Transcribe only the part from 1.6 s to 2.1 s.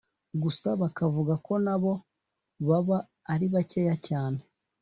na bo